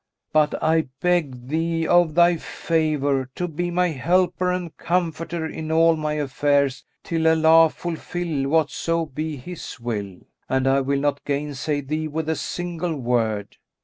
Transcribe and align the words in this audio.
But 0.33 0.55
I 0.63 0.87
beg 0.99 1.47
thee, 1.49 1.85
of 1.87 2.15
thy 2.15 2.37
favour, 2.37 3.29
to 3.35 3.47
be 3.47 3.69
my 3.69 3.89
helper 3.89 4.49
and 4.51 4.75
comforter 4.75 5.45
in 5.45 5.71
all 5.71 5.95
my 5.95 6.13
affairs 6.13 6.83
till 7.03 7.27
Allah 7.27 7.69
fulfil 7.69 8.49
whatso 8.49 9.05
be 9.05 9.35
His 9.37 9.79
will; 9.79 10.21
and 10.49 10.67
I 10.67 10.81
will 10.81 10.99
not 11.01 11.23
gainsay 11.23 11.81
thee 11.81 12.07
with 12.07 12.29
a 12.29 12.35
single 12.35 12.95
word." 12.97 13.57